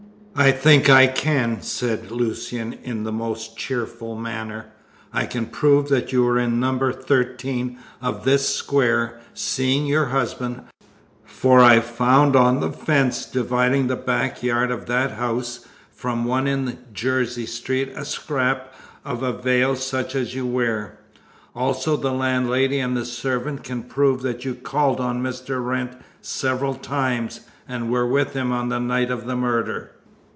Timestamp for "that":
5.89-6.11, 14.87-15.11, 24.23-24.43